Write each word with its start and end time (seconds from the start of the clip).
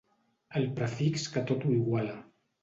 El 0.59 0.65
prefix 0.79 1.27
que 1.35 1.45
tot 1.53 1.67
ho 1.69 1.75
iguala. 1.77 2.17